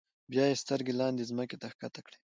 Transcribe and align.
بیا 0.31 0.43
یې 0.49 0.59
سترګې 0.63 0.93
لاندې 0.99 1.27
ځمکې 1.29 1.57
ته 1.61 1.67
ښکته 1.73 2.01
کړې. 2.05 2.17